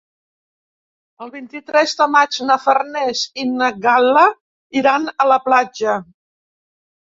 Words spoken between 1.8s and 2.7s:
de maig na